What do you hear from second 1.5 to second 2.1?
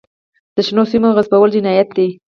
جنایت دی.